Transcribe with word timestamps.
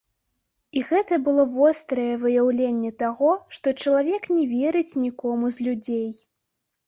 І 0.79 0.81
гэта 0.91 1.17
было 1.25 1.43
вострае 1.57 2.13
выяўленне 2.23 2.89
таго, 3.03 3.33
што 3.57 3.73
чалавек 3.85 4.23
не 4.37 4.45
верыць 4.57 4.97
нікому 5.05 5.45
з 5.59 5.69
людзей. 5.69 6.09